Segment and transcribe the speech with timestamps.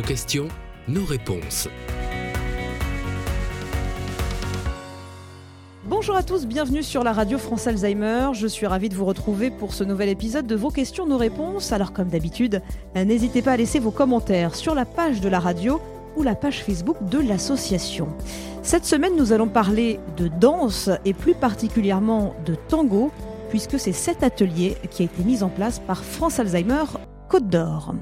[0.00, 0.48] Vos questions,
[0.88, 1.68] nos réponses.
[5.84, 8.30] Bonjour à tous, bienvenue sur la radio France Alzheimer.
[8.32, 11.72] Je suis ravie de vous retrouver pour ce nouvel épisode de vos questions, nos réponses.
[11.72, 12.62] Alors comme d'habitude,
[12.94, 15.82] n'hésitez pas à laisser vos commentaires sur la page de la radio
[16.16, 18.08] ou la page Facebook de l'association.
[18.62, 23.10] Cette semaine, nous allons parler de danse et plus particulièrement de tango,
[23.50, 26.84] puisque c'est cet atelier qui a été mis en place par France Alzheimer
[27.28, 27.92] Côte d'Or.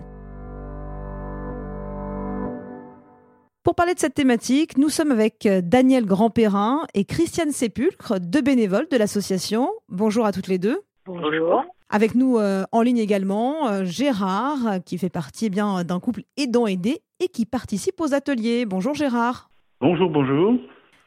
[3.79, 8.89] Parler de cette thématique, nous sommes avec euh, Daniel Grandperrin et Christiane Sépulcre, deux bénévoles
[8.91, 9.71] de l'association.
[9.89, 10.81] Bonjour à toutes les deux.
[11.07, 11.65] Bonjour.
[11.89, 16.23] Avec nous euh, en ligne également euh, Gérard, qui fait partie eh bien d'un couple
[16.37, 18.67] aidant-aidé et qui participe aux ateliers.
[18.67, 19.49] Bonjour Gérard.
[19.81, 20.55] Bonjour, bonjour.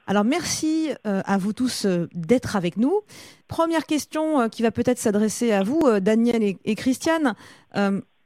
[0.07, 3.01] Alors merci à vous tous d'être avec nous.
[3.49, 7.35] Première question qui va peut-être s'adresser à vous, Daniel et Christiane.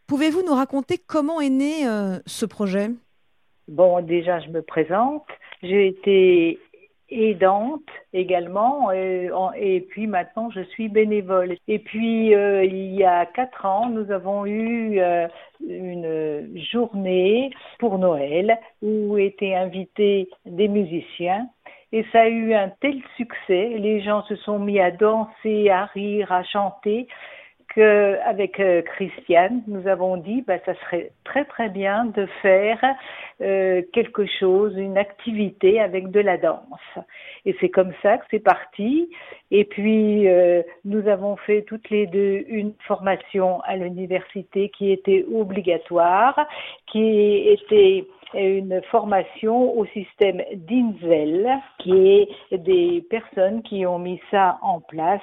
[0.07, 1.87] Pouvez-vous nous raconter comment est né
[2.25, 2.91] ce projet?
[3.67, 5.25] Bon, déjà, je me présente.
[5.63, 6.59] J'ai été
[7.09, 11.55] aidante également et, et, puis maintenant je suis bénévole.
[11.67, 15.27] Et puis euh, il y a quatre ans, nous avons eu euh,
[15.67, 21.47] une journée pour Noël où étaient invités des musiciens
[21.91, 25.85] et ça a eu un tel succès, les gens se sont mis à danser, à
[25.85, 27.07] rire, à chanter
[27.77, 32.79] avec euh, Christiane, nous avons dit bah ça serait très très bien de faire
[33.41, 36.97] euh, quelque chose, une activité avec de la danse.
[37.45, 39.09] Et c'est comme ça que c'est parti.
[39.51, 45.25] Et puis euh, nous avons fait toutes les deux une formation à l'université qui était
[45.33, 46.47] obligatoire,
[46.87, 54.57] qui était une formation au système d'Inzel, qui est des personnes qui ont mis ça
[54.61, 55.21] en place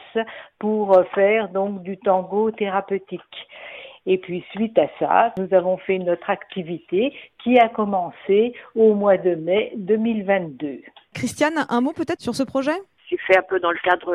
[0.58, 3.48] pour faire donc du tango thérapeutique.
[4.06, 9.16] Et puis suite à ça, nous avons fait notre activité qui a commencé au mois
[9.16, 10.80] de mai 2022.
[11.14, 12.72] Christiane, un mot peut-être sur ce projet?
[13.08, 14.12] C'est fait un peu dans le cadre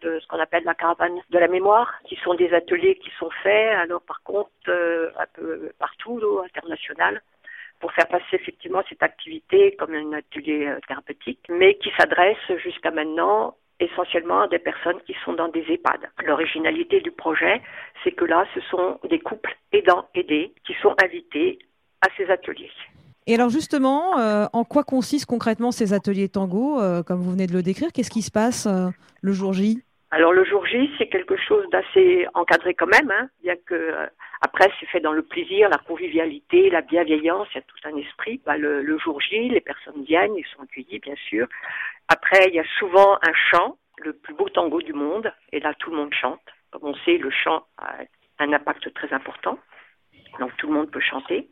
[0.00, 3.28] de ce qu'on appelle la caravane de la mémoire, qui sont des ateliers qui sont
[3.42, 7.20] faits, alors par contre euh, un peu partout, international,
[7.80, 12.90] pour faire passer effectivement cette activité comme un atelier euh, thérapeutique, mais qui s'adresse jusqu'à
[12.90, 16.00] maintenant essentiellement à des personnes qui sont dans des EHPAD.
[16.26, 17.62] L'originalité du projet,
[18.02, 21.58] c'est que là, ce sont des couples aidants aidés qui sont invités
[22.00, 22.72] à ces ateliers.
[23.28, 27.46] Et alors justement, euh, en quoi consistent concrètement ces ateliers tango, euh, comme vous venez
[27.46, 27.92] de le décrire?
[27.92, 28.66] Qu'est-ce qui se passe
[29.20, 29.82] le jour J?
[30.10, 34.06] Alors le jour J, c'est quelque chose d'assez encadré quand même, hein, bien que euh,
[34.40, 37.96] après c'est fait dans le plaisir, la convivialité, la bienveillance, il y a tout un
[37.98, 38.40] esprit.
[38.46, 41.46] Bah, le, le, jour J, les personnes viennent, ils sont accueillis bien sûr.
[42.08, 45.74] Après, il y a souvent un chant, le plus beau tango du monde, et là
[45.74, 46.40] tout le monde chante.
[46.70, 47.96] Comme on sait, le chant a
[48.38, 49.58] un impact très important,
[50.40, 51.50] donc tout le monde peut chanter.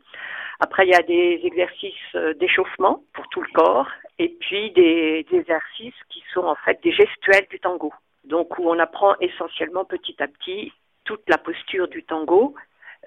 [0.59, 5.27] Après, il y a des exercices euh, d'échauffement pour tout le corps, et puis des,
[5.29, 7.93] des exercices qui sont en fait des gestuels du tango
[8.27, 10.71] donc où on apprend essentiellement petit à petit
[11.05, 12.55] toute la posture du tango,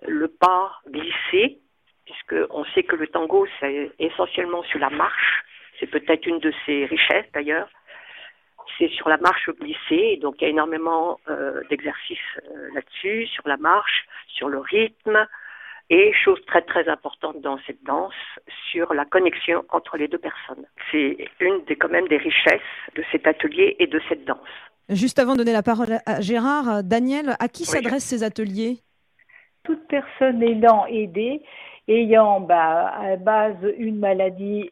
[0.06, 1.58] le pas glissé,
[2.04, 5.44] puisqu'on sait que le tango, c'est essentiellement sur la marche,
[5.78, 7.68] c'est peut-être une de ses richesses d'ailleurs,
[8.78, 13.46] c'est sur la marche glissée, donc il y a énormément euh, d'exercices euh, là-dessus, sur
[13.46, 15.26] la marche, sur le rythme,
[15.90, 18.14] et chose très très importante dans cette danse,
[18.70, 20.64] sur la connexion entre les deux personnes.
[20.90, 22.60] C'est une des quand même des richesses
[22.94, 24.38] de cet atelier et de cette danse.
[24.90, 28.78] Juste avant de donner la parole à Gérard, Daniel, à qui s'adressent ces ateliers?
[29.62, 31.42] Toute personne ayant aidé,
[31.86, 34.68] ayant bah, à base une maladie,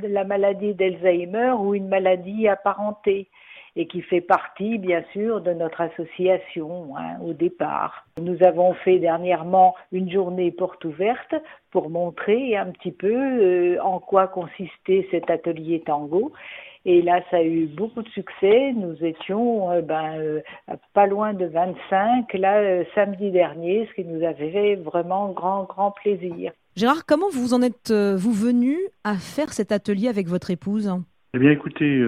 [0.00, 3.28] la maladie d'Alzheimer ou une maladie apparentée
[3.74, 8.06] et qui fait partie, bien sûr, de notre association hein, au départ.
[8.20, 11.34] Nous avons fait dernièrement une journée porte ouverte
[11.72, 16.32] pour montrer un petit peu euh, en quoi consistait cet atelier tango
[16.88, 18.72] et là, ça a eu beaucoup de succès.
[18.72, 20.40] Nous étions euh, ben, euh,
[20.94, 25.64] pas loin de 25 là euh, samedi dernier, ce qui nous avait fait vraiment grand,
[25.64, 26.50] grand plaisir.
[26.76, 30.90] Gérard, comment vous en êtes-vous venu à faire cet atelier avec votre épouse?
[31.34, 32.02] Eh bien, écoutez,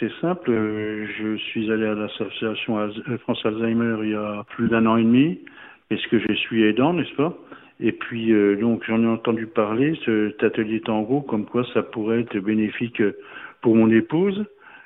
[0.00, 0.50] c'est simple.
[0.50, 5.38] je suis allé à l'association France Alzheimer il y a plus d'un an et demi,
[5.88, 7.36] parce que je suis aidant, n'est-ce pas?
[7.78, 12.38] Et puis, donc, j'en ai entendu parler, cet atelier tango, comme quoi ça pourrait être
[12.38, 13.00] bénéfique
[13.64, 14.44] pour mon épouse.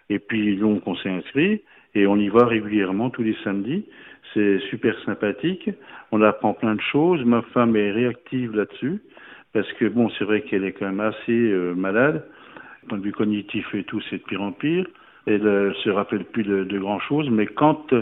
[0.08, 1.62] Et puis donc on s'est inscrit
[1.96, 3.84] et on y va régulièrement tous les samedis.
[4.32, 5.68] C'est super sympathique.
[6.12, 7.24] On apprend plein de choses.
[7.24, 9.02] Ma femme est réactive là-dessus
[9.52, 12.24] parce que bon, c'est vrai qu'elle est quand même assez euh, malade.
[12.88, 14.86] Point de vue cognitif et tout, c'est de pire en pire.
[15.26, 17.28] Elle ne se rappelle plus de, de grand chose.
[17.30, 17.92] Mais quand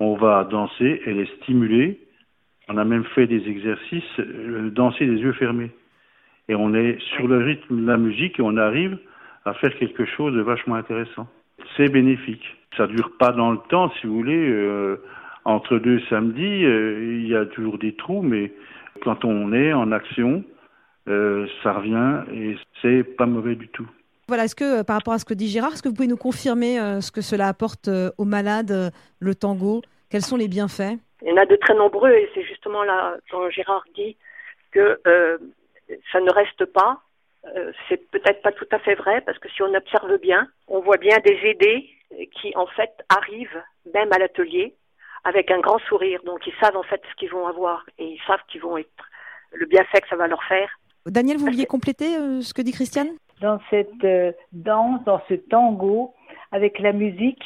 [0.00, 2.00] on va danser, elle est stimulée.
[2.68, 5.70] On a même fait des exercices, euh, danser les yeux fermés.
[6.48, 8.96] Et on est sur le rythme de la musique et on arrive
[9.44, 11.26] à faire quelque chose de vachement intéressant.
[11.76, 12.44] C'est bénéfique.
[12.76, 14.48] Ça dure pas dans le temps, si vous voulez.
[14.48, 15.02] Euh,
[15.44, 18.52] entre deux samedis, euh, il y a toujours des trous, mais
[19.02, 20.42] quand on est en action,
[21.08, 23.86] euh, ça revient et c'est pas mauvais du tout.
[24.26, 26.16] Voilà, est-ce que par rapport à ce que dit Gérard, est-ce que vous pouvez nous
[26.16, 29.82] confirmer ce que cela apporte aux malades, le tango?
[30.08, 30.96] Quels sont les bienfaits?
[31.20, 34.16] Il y en a de très nombreux et c'est justement là quand Gérard dit
[34.72, 34.98] que
[36.10, 37.02] ça ne reste pas.
[37.56, 40.80] Euh, c'est peut-être pas tout à fait vrai parce que si on observe bien, on
[40.80, 41.90] voit bien des aidés
[42.40, 43.62] qui en fait arrivent
[43.92, 44.74] même à l'atelier
[45.24, 46.20] avec un grand sourire.
[46.24, 48.88] Donc ils savent en fait ce qu'ils vont avoir et ils savent qu'ils vont être
[49.52, 50.68] le bienfait que ça va leur faire.
[51.06, 53.10] Daniel, vous vouliez compléter euh, ce que dit Christiane?
[53.40, 56.14] Dans cette euh, danse, dans ce tango,
[56.50, 57.42] avec la musique,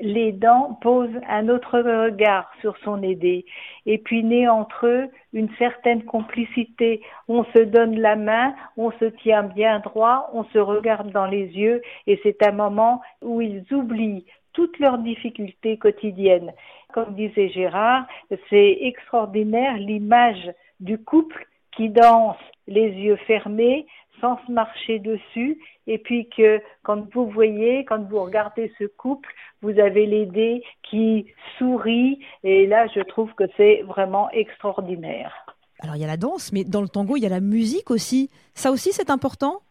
[0.00, 3.44] les dents posent un autre regard sur son aidé.
[3.86, 7.02] Et puis naît entre eux une certaine complicité.
[7.28, 11.46] On se donne la main, on se tient bien droit, on se regarde dans les
[11.46, 16.52] yeux et c'est un moment où ils oublient toutes leurs difficultés quotidiennes.
[16.92, 18.06] Comme disait Gérard,
[18.48, 20.50] c'est extraordinaire l'image
[20.80, 22.36] du couple qui danse
[22.66, 23.86] les yeux fermés
[24.20, 29.32] sans se marcher dessus et puis que quand vous voyez, quand vous regardez ce couple,
[29.62, 31.26] vous avez l'aider qui
[31.58, 35.46] sourit et là je trouve que c'est vraiment extraordinaire.
[35.82, 37.90] Alors il y a la danse, mais dans le tango il y a la musique
[37.90, 38.30] aussi.
[38.54, 39.62] Ça aussi c'est important?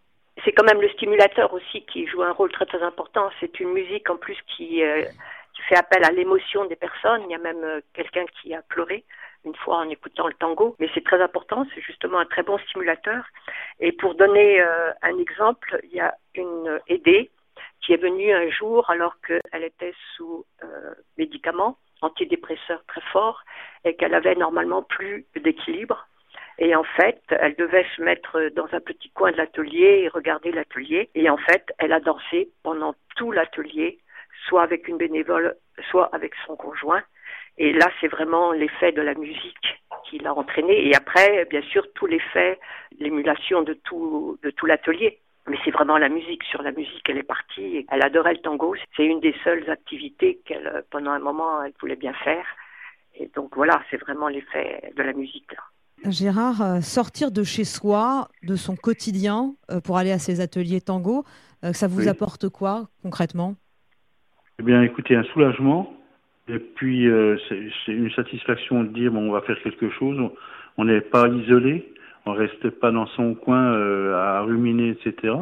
[0.44, 3.30] C'est quand même le stimulateur aussi qui joue un rôle très très important.
[3.40, 5.04] C'est une musique en plus qui, euh,
[5.54, 7.22] qui fait appel à l'émotion des personnes.
[7.26, 9.04] Il y a même euh, quelqu'un qui a pleuré
[9.46, 12.58] une fois en écoutant le tango, mais c'est très important, c'est justement un très bon
[12.60, 13.24] stimulateur.
[13.80, 17.32] Et pour donner euh, un exemple, il y a une aidée
[17.82, 23.44] qui est venue un jour alors qu'elle était sous euh, médicaments antidépresseurs très forts
[23.84, 26.08] et qu'elle avait normalement plus d'équilibre.
[26.58, 30.52] Et en fait, elle devait se mettre dans un petit coin de l'atelier et regarder
[30.52, 31.10] l'atelier.
[31.16, 34.00] Et en fait, elle a dansé pendant tout l'atelier,
[34.48, 35.56] soit avec une bénévole,
[35.90, 37.02] soit avec son conjoint.
[37.60, 40.88] Et là, c'est vraiment l'effet de la musique qui l'a entraîné.
[40.88, 42.58] Et après, bien sûr, tout l'effet,
[43.00, 45.20] l'émulation de tout, de tout l'atelier.
[45.48, 46.44] Mais c'est vraiment la musique.
[46.46, 47.86] Sur la musique, elle est partie.
[47.92, 48.76] Elle adorait le tango.
[48.96, 52.46] C'est une des seules activités qu'elle, pendant un moment, elle voulait bien faire.
[53.16, 55.64] Et donc voilà, c'est vraiment l'effet de la musique là.
[56.10, 60.80] Gérard, euh, sortir de chez soi, de son quotidien, euh, pour aller à ses ateliers
[60.80, 61.26] tango,
[61.66, 63.56] euh, ça vous apporte quoi concrètement?
[64.60, 65.92] Eh bien, écoutez, un soulagement
[66.50, 70.18] et puis, euh, c'est une satisfaction de dire, bon, on va faire quelque chose.
[70.78, 71.92] On n'est pas isolé,
[72.26, 75.34] on reste pas dans son coin euh, à ruminer, etc.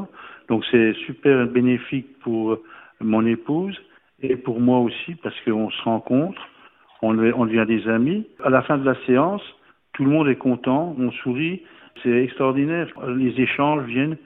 [0.49, 2.59] Donc, c'est super bénéfique pour
[2.99, 3.79] mon épouse
[4.21, 6.41] et pour moi aussi, parce qu'on se rencontre,
[7.01, 8.27] on, on devient des amis.
[8.43, 9.41] À la fin de la séance,
[9.93, 11.61] tout le monde est content, on sourit,
[12.03, 12.87] c'est extraordinaire.
[13.15, 14.17] Les échanges viennent,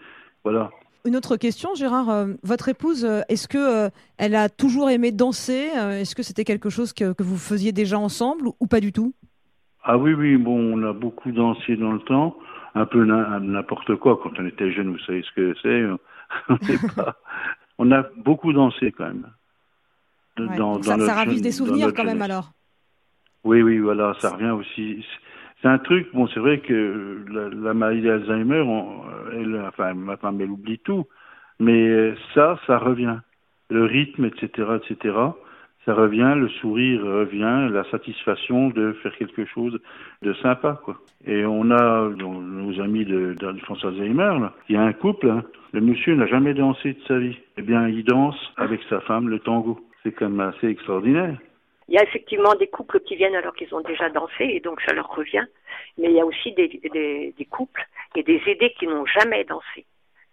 [0.43, 0.71] voilà.
[1.05, 2.09] Une autre question, Gérard.
[2.09, 6.43] Euh, votre épouse, euh, est-ce que euh, elle a toujours aimé danser Est-ce que c'était
[6.43, 9.13] quelque chose que, vous faisiez déjà ensemble ou, pas du tout?
[9.83, 10.37] Ah oui, oui.
[10.37, 12.37] Bon, on a beaucoup dansé dans le temps,
[12.75, 14.19] un peu n'importe quoi.
[14.21, 15.85] Quand on était jeune, vous savez ce que c'est.
[17.79, 19.25] on, a beaucoup dansé quand même.
[20.83, 22.51] ça, ça ravive des souvenirs quand même alors.
[23.43, 25.03] Oui, oui, voilà, ça revient aussi.
[25.61, 28.65] C'est un truc, bon, c'est vrai que la, la maladie d'Alzheimer,
[29.33, 31.05] elle, enfin, ma femme, elle oublie tout,
[31.59, 33.17] mais ça, ça revient.
[33.69, 35.13] Le rythme, etc., etc.,
[35.85, 39.79] ça revient, le sourire revient, la satisfaction de faire quelque chose
[40.21, 40.97] de sympa, quoi.
[41.25, 45.29] Et on a nos amis de, de, France Alzheimer, là, il y a un couple,
[45.29, 45.43] hein.
[45.73, 47.37] le monsieur n'a jamais dansé de sa vie.
[47.57, 49.79] Eh bien, il danse avec sa femme le tango.
[50.03, 51.37] C'est quand même assez extraordinaire.
[51.91, 54.79] Il y a effectivement des couples qui viennent alors qu'ils ont déjà dansé et donc
[54.79, 55.43] ça leur revient.
[55.97, 59.85] Mais il y a aussi des, couples et des aidés qui n'ont jamais dansé,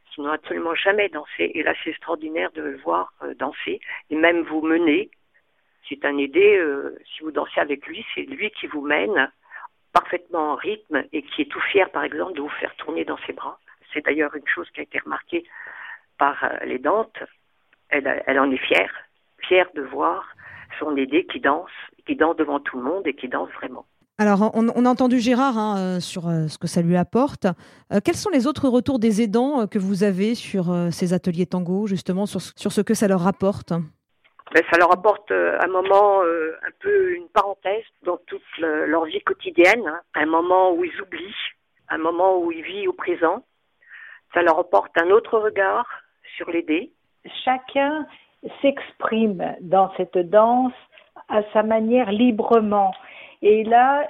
[0.09, 1.51] qui n'ont absolument jamais dansé.
[1.55, 5.11] Et là, c'est extraordinaire de le voir euh, danser et même vous mener.
[5.89, 9.29] C'est un aidé, euh, si vous dansez avec lui, c'est lui qui vous mène
[9.93, 13.19] parfaitement en rythme et qui est tout fier, par exemple, de vous faire tourner dans
[13.27, 13.59] ses bras.
[13.93, 15.43] C'est d'ailleurs une chose qui a été remarquée
[16.19, 17.19] par euh, les Dantes.
[17.89, 18.95] Elle en est fière,
[19.41, 20.37] fière de voir
[20.79, 21.71] son aidé qui danse,
[22.07, 23.85] qui danse devant tout le monde et qui danse vraiment.
[24.21, 27.47] Alors, on, a entendu Gérard hein, euh, sur euh, ce que ça lui apporte.
[27.93, 31.87] Euh, quels sont les autres retours des aidants que vous avez sur ces ateliers tango,
[31.87, 36.73] justement, sur, sur, ce que ça leur apporte ben, Ça leur apporte un moment, un
[36.81, 40.01] peu une parenthèse dans toute leur vie quotidienne, hein.
[40.15, 41.35] un moment où ils oublient,
[41.89, 43.45] un moment où ils vivent au présent.
[44.35, 45.87] Ça leur apporte un autre regard
[46.37, 46.91] sur l'aider.
[47.45, 48.05] Chacun
[48.63, 50.73] s'exprime dans cette danse
[51.29, 52.93] à sa manière librement.
[53.43, 54.07] Et là,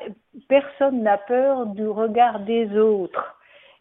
[0.48, 3.34] personne n'a peur du regard des autres.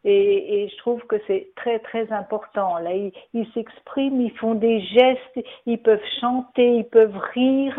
[0.04, 2.77] Et, je trouve que c'est très très important.
[2.77, 2.92] Là,
[3.34, 7.77] ils s'expriment, ils font des gestes, ils peuvent chanter, ils peuvent rire,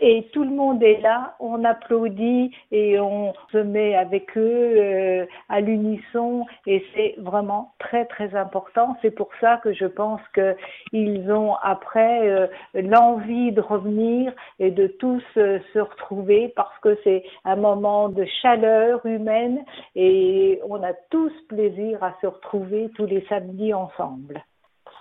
[0.00, 5.26] et tout le monde est là, on applaudit et on se met avec eux euh,
[5.48, 8.96] à l'unisson et c'est vraiment très très important.
[9.02, 14.86] C'est pour ça que je pense qu'ils ont après euh, l'envie de revenir et de
[14.86, 19.64] tous euh, se retrouver parce que c'est un moment de chaleur humaine
[19.94, 24.42] et on a tous plaisir à se retrouver tous les samedis ensemble.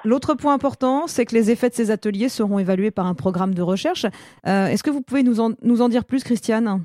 [0.06, 3.54] L'autre point important, c'est que les effets de ces ateliers seront évalués par un programme
[3.54, 4.06] de recherche.
[4.46, 6.84] Euh, est-ce que vous pouvez nous en, dire plus, Christiane?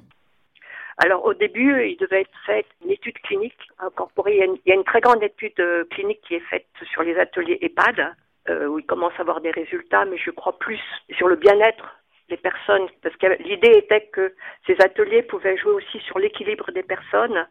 [0.99, 4.37] Alors au début, il devait être fait une étude clinique incorporée.
[4.37, 7.59] Il y a une, très grande étude euh, clinique qui est faite sur les ateliers
[7.61, 8.15] EHPAD,
[8.49, 10.81] euh, où il commence à avoir des résultats, mais je crois plus
[11.17, 11.97] sur le bien-être
[12.29, 14.35] des personnes, parce que l'idée était que
[14.67, 17.47] ces ateliers pouvaient jouer aussi sur l'équilibre des personnes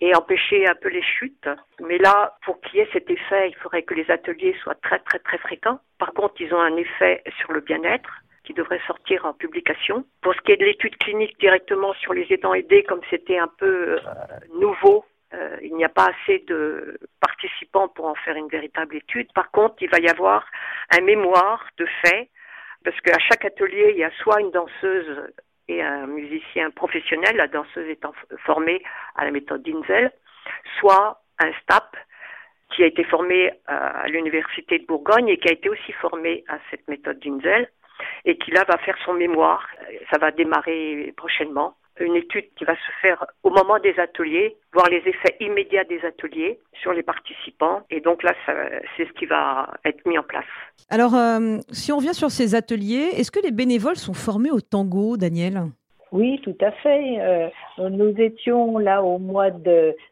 [0.00, 1.48] et empêcher un peu les chutes.
[1.80, 4.98] Mais là, pour qu'il y ait cet effet, il faudrait que les ateliers soient très
[5.00, 5.80] très très fréquents.
[5.98, 10.04] Par contre, ils ont un effet sur le bien-être qui devrait sortir en publication.
[10.22, 13.50] Pour ce qui est de l'étude clinique directement sur les aidants aidés, comme c'était un
[13.58, 13.98] peu euh,
[14.54, 19.32] nouveau, euh, il n'y a pas assez de participants pour en faire une véritable étude.
[19.32, 20.46] Par contre, il va y avoir
[20.96, 22.28] un mémoire de fait,
[22.84, 25.32] parce qu'à chaque atelier, il y a soit une danseuse
[25.68, 28.12] et un musicien professionnel, la danseuse étant
[28.44, 28.82] formée
[29.16, 30.12] à la méthode d'Inzel,
[30.78, 31.96] soit un STAP
[32.70, 36.58] qui a été formé à l'université de Bourgogne et qui a été aussi formé à
[36.70, 37.70] cette méthode d'Inzel
[38.24, 39.68] et qui là va faire son mémoire.
[40.10, 44.88] Ça va démarrer prochainement une étude qui va se faire au moment des ateliers, voir
[44.88, 47.80] les effets immédiats des ateliers sur les participants.
[47.90, 48.34] Et donc là,
[48.96, 50.44] c'est ce qui va être mis en place.
[50.90, 54.60] Alors, euh, si on revient sur ces ateliers, est-ce que les bénévoles sont formés au
[54.60, 55.62] tango, Daniel?
[56.12, 57.20] Oui, tout à fait.
[57.20, 57.48] Euh,
[57.90, 59.50] nous étions là au mois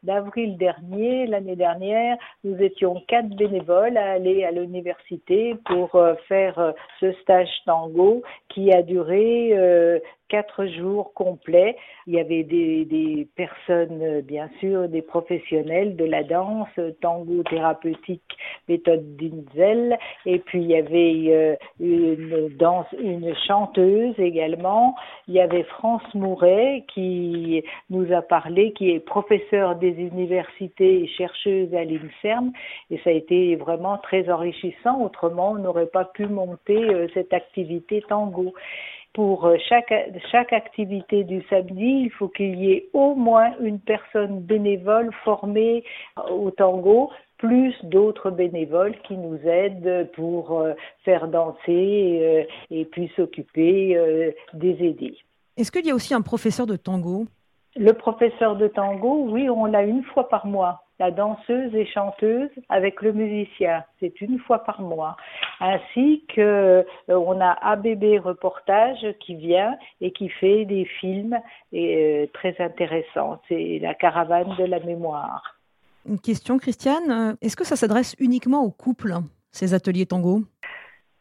[0.02, 6.74] d'avril dernier, l'année dernière, nous étions quatre bénévoles à aller à l'université pour euh, faire
[6.98, 10.00] ce stage tango qui a duré
[10.34, 11.76] quatre jours complets.
[12.08, 16.66] Il y avait des, personnes, bien sûr, des professionnels de la danse,
[17.00, 18.36] tango thérapeutique,
[18.68, 24.96] méthode Dinzel, et puis il y avait euh, une danse, une chanteuse également.
[25.28, 31.06] Il y avait France Mouret qui nous a parlé, qui est professeure des universités et
[31.06, 32.50] chercheuse à l'INSERM,
[32.90, 35.00] et ça a été vraiment très enrichissant.
[35.00, 38.52] Autrement, on n'aurait pas pu monter euh, cette activité tango
[39.14, 39.94] pour euh, chaque,
[40.30, 45.84] chaque activité du samedi, il faut qu'il y ait au moins une personne bénévole formée
[46.30, 53.10] au tango, plus d'autres bénévoles qui nous aident pour euh, faire danser euh, et puis
[53.16, 53.96] s'occuper
[54.52, 55.16] des aidés.
[55.56, 57.26] Est-ce qu'il y a aussi un professeur de tango?
[57.76, 62.50] Le professeur de tango, oui, on l'a une fois par mois la danseuse et chanteuse
[62.68, 63.84] avec le musicien.
[64.00, 65.16] C'est une fois par mois.
[65.60, 71.38] Ainsi que euh, on a ABB Reportage qui vient et qui fait des films
[71.72, 73.40] et, euh, très intéressants.
[73.48, 75.56] C'est la caravane de la mémoire.
[76.06, 77.36] Une question, Christiane.
[77.40, 79.14] Est-ce que ça s'adresse uniquement aux couples,
[79.50, 80.42] ces ateliers tango?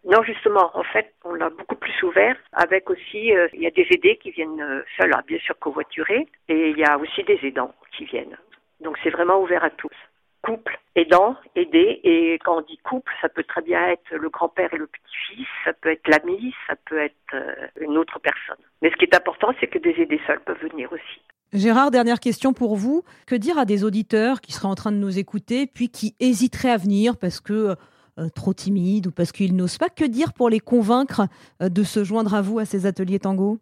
[0.05, 3.71] Non, justement, en fait, on l'a beaucoup plus ouvert avec aussi, euh, il y a
[3.71, 7.73] des aidés qui viennent seuls, bien sûr covoiturés, et il y a aussi des aidants
[7.95, 8.37] qui viennent.
[8.81, 9.95] Donc c'est vraiment ouvert à tous.
[10.43, 14.73] Couple, aidant, aider, et quand on dit couple, ça peut très bien être le grand-père
[14.73, 18.63] et le petit-fils, ça peut être l'ami, ça peut être euh, une autre personne.
[18.81, 21.21] Mais ce qui est important, c'est que des aidés seuls peuvent venir aussi.
[21.53, 23.03] Gérard, dernière question pour vous.
[23.25, 26.71] Que dire à des auditeurs qui seraient en train de nous écouter, puis qui hésiteraient
[26.71, 27.75] à venir parce que
[28.19, 31.27] euh, trop timides ou parce qu'ils n'osent pas Que dire pour les convaincre
[31.61, 33.59] euh, de se joindre à vous à ces ateliers tango?